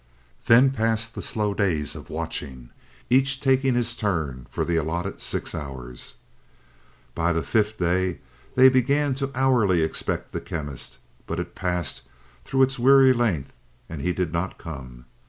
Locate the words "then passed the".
0.47-1.21